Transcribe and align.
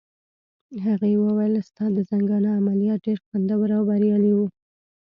هغې 0.85 1.13
وویل: 1.19 1.53
ستا 1.69 1.85
د 1.93 1.97
زنګانه 2.09 2.49
عملیات 2.59 2.99
ډېر 3.07 3.17
خوندور 3.25 3.67
او 3.77 3.81
بریالي 3.89 4.31
وو. 4.35 4.47